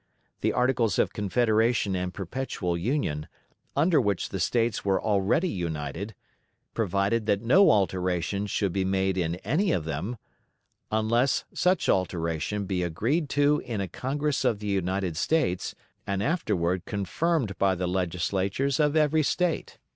The 0.39 0.51
"Articles 0.51 0.97
of 0.97 1.13
Confederation 1.13 1.95
and 1.95 2.11
Perpetual 2.11 2.75
Union," 2.75 3.27
under 3.75 4.01
which 4.01 4.29
the 4.29 4.39
States 4.39 4.83
were 4.83 4.99
already 4.99 5.47
united, 5.47 6.15
provided 6.73 7.27
that 7.27 7.43
no 7.43 7.69
alteration 7.69 8.47
should 8.47 8.73
be 8.73 8.83
made 8.83 9.15
in 9.15 9.35
any 9.45 9.71
of 9.71 9.85
them, 9.85 10.17
"unless 10.91 11.45
such 11.53 11.87
alteration 11.87 12.65
be 12.65 12.81
agreed 12.81 13.29
to 13.29 13.59
in 13.59 13.79
a 13.79 13.87
Congress 13.87 14.43
of 14.43 14.57
the 14.57 14.65
United 14.65 15.17
States, 15.17 15.75
and 16.07 16.23
afterward 16.23 16.85
confirmed 16.85 17.55
by 17.59 17.75
the 17.75 17.85
Legislatures 17.85 18.79
of 18.79 18.95
every 18.95 19.21
State." 19.21 19.77